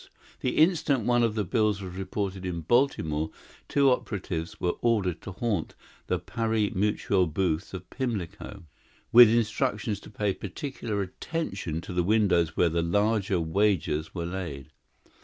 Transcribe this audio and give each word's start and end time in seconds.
The 0.39 0.57
instant 0.57 1.01
one 1.05 1.21
of 1.21 1.35
the 1.35 1.43
bills 1.43 1.79
was 1.79 1.93
reported 1.93 2.43
in 2.43 2.61
Baltimore 2.61 3.29
two 3.67 3.91
operatives 3.91 4.59
were 4.59 4.73
ordered 4.81 5.21
to 5.21 5.31
haunt 5.33 5.75
the 6.07 6.17
pari 6.17 6.71
mutuel 6.71 7.27
booths 7.31 7.71
at 7.75 7.87
Pimlico, 7.91 8.63
with 9.11 9.29
instructions 9.29 9.99
to 9.99 10.09
pay 10.09 10.33
particular 10.33 11.03
attention 11.03 11.81
to 11.81 11.93
the 11.93 12.01
windows 12.01 12.57
where 12.57 12.69
the 12.69 12.81
larger 12.81 13.39
wagers 13.39 14.15
were 14.15 14.25
laid. 14.25 14.71